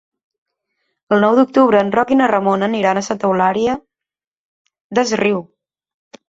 [1.17, 3.77] El nou d'octubre en Roc i na Ramona aniran a Santa Eulària
[5.01, 5.45] des Riu.